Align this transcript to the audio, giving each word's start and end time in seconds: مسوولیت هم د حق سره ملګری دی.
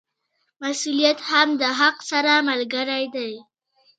مسوولیت 0.61 1.19
هم 1.29 1.47
د 1.61 1.63
حق 1.79 1.97
سره 2.11 2.33
ملګری 2.49 3.03
دی. 3.15 3.31